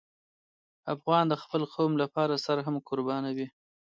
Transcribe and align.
افغان 0.93 1.25
د 1.29 1.33
خپل 1.43 1.61
قوم 1.73 1.91
لپاره 2.03 2.41
سر 2.45 2.57
هم 2.67 2.75
قربانوي. 2.87 3.47